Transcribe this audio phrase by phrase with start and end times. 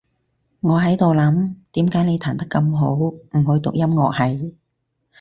[0.61, 4.57] 我喺度諗，點解你彈得咁好，唔去讀音樂系？